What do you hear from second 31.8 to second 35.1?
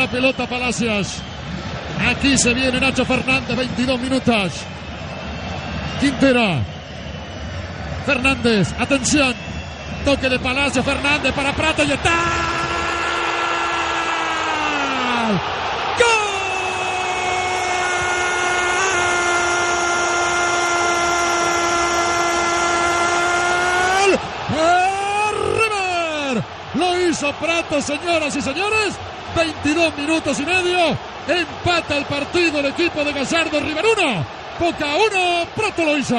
el partido el equipo de Gallardo River 1. Boca